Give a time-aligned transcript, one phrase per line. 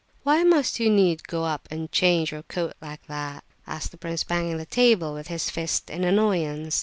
[0.21, 0.21] "H'm!
[0.23, 4.23] why must you needs go up and change your coat like that?" asked the prince,
[4.23, 6.79] banging the table with his fist, in annoyance.